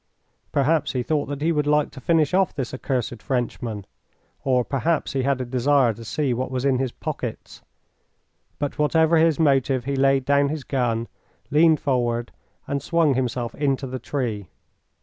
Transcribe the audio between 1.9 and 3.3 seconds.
to finish of this accursed